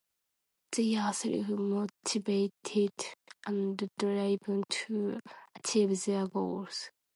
[0.75, 2.49] They are self-motivated
[3.45, 5.19] and driven to
[5.55, 6.89] achieve their goals.